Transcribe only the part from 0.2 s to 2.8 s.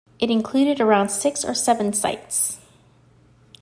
included around six or seven sites.